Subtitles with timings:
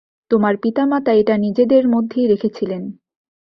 [0.31, 2.81] তোমার পিতা-মাতা এটা নিজেদের মধ্যেই রেখেছিলেন।